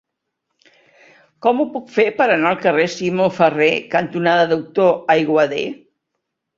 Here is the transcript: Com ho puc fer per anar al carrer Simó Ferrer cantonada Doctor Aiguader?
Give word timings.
Com 1.47 1.61
ho 1.61 1.67
puc 1.75 1.93
fer 1.99 2.07
per 2.23 2.27
anar 2.37 2.55
al 2.55 2.59
carrer 2.65 2.87
Simó 2.97 3.31
Ferrer 3.39 3.71
cantonada 3.95 4.53
Doctor 4.57 4.93
Aiguader? 5.19 5.67